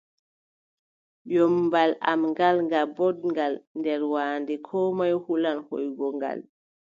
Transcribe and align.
Ƴommbal 1.33 1.91
am 2.09 2.21
ngal, 2.31 2.55
ngal 2.67 2.87
booɗngal 2.95 3.53
nder 3.77 4.01
waande, 4.13 4.53
koo 4.67 4.87
moy 4.97 5.13
hulan 5.23 5.57
hooygo 5.67 6.07
ngal. 6.17 6.39